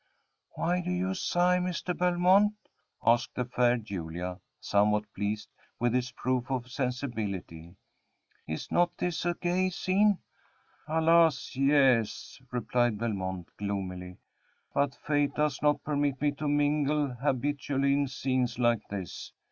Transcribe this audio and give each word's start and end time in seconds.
"Why 0.55 0.81
do 0.81 0.89
you 0.89 1.13
sigh, 1.13 1.59
Mr. 1.59 1.95
Belmont?" 1.95 2.55
asked 3.05 3.35
the 3.35 3.45
fair 3.45 3.77
Julia, 3.77 4.39
somewhat 4.59 5.05
pleased 5.13 5.49
with 5.79 5.91
this 5.93 6.09
proof 6.09 6.49
of 6.49 6.71
sensibility. 6.71 7.75
"Is 8.47 8.71
not 8.71 8.97
this 8.97 9.27
a 9.27 9.35
gay 9.35 9.69
scene?" 9.69 10.17
"Alas! 10.87 11.55
yes," 11.55 12.41
replied 12.49 12.97
Belmont, 12.97 13.49
gloomily; 13.57 14.17
"but 14.73 14.95
fate 14.95 15.35
does 15.35 15.61
not 15.61 15.83
permit 15.83 16.19
me 16.19 16.31
to 16.31 16.47
mingle 16.47 17.11
habitually 17.11 17.93
in 17.93 18.07
scenes 18.07 18.57
like 18.57 18.87
this. 18.87 19.31